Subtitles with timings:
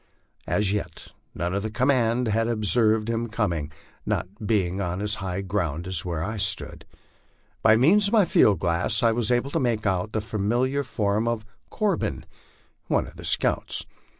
[0.47, 3.71] As yet none of the command had observed his coming,
[4.03, 6.85] not being on as high ground as where I stood.
[7.61, 11.27] By means of my field glass I was able to make out the familiar form
[11.27, 12.25] of" Cor bin,"
[12.87, 13.85] one of the scouts.